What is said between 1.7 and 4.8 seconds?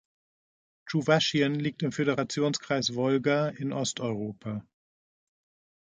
im Föderationskreis Wolga in Osteuropa.